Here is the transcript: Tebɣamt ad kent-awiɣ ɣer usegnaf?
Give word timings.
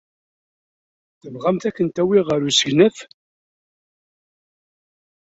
Tebɣamt 1.21 1.63
ad 1.69 1.73
kent-awiɣ 1.75 2.25
ɣer 2.29 2.41
usegnaf? 2.49 2.97